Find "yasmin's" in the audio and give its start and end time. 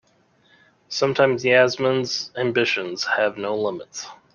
1.45-2.31